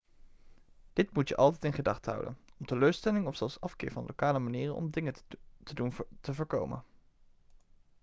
[0.93, 4.75] dit moet je altijd in gedachten houden om teleurstellingen of zelfs afkeer van lokale manieren
[4.75, 5.13] om dingen
[5.63, 6.83] te doen te voorkomen